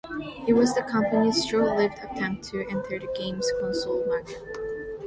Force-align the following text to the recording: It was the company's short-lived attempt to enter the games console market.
It 0.47 0.53
was 0.53 0.73
the 0.73 0.81
company's 0.81 1.45
short-lived 1.45 1.99
attempt 1.99 2.45
to 2.45 2.61
enter 2.71 2.97
the 2.97 3.13
games 3.15 3.47
console 3.59 4.03
market. 4.07 4.41